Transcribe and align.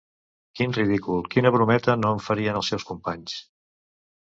¡Quin 0.59 0.71
ridícul, 0.79 1.21
quina 1.35 1.51
brometa 1.57 1.97
no 2.01 2.15
en 2.19 2.23
farien, 2.29 2.59
els 2.63 2.73
seus 2.75 2.89
companys! 2.95 3.39